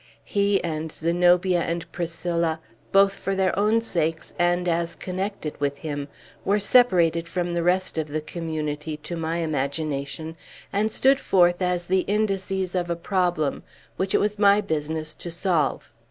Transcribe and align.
He 0.25 0.63
and 0.63 0.91
Zenobia 0.91 1.59
and 1.61 1.85
Priscilla 1.91 2.59
both 2.91 3.13
for 3.13 3.35
their 3.35 3.55
own 3.55 3.81
sakes 3.81 4.33
and 4.39 4.67
as 4.67 4.95
connected 4.95 5.55
with 5.59 5.77
him 5.77 6.07
were 6.43 6.57
separated 6.57 7.27
from 7.27 7.53
the 7.53 7.61
rest 7.61 7.99
of 7.99 8.07
the 8.07 8.19
Community, 8.19 8.97
to 8.97 9.15
my 9.15 9.35
imagination, 9.37 10.37
and 10.73 10.91
stood 10.91 11.19
forth 11.19 11.61
as 11.61 11.85
the 11.85 11.99
indices 12.07 12.73
of 12.73 12.89
a 12.89 12.95
problem 12.95 13.61
which 13.95 14.15
it 14.15 14.19
was 14.19 14.39
my 14.39 14.59
business 14.59 15.13
to 15.13 15.29
solve. 15.29 15.91